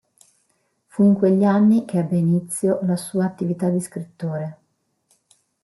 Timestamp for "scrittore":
3.79-4.57